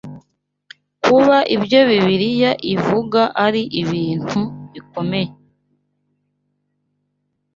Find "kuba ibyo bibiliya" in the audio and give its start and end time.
1.03-2.51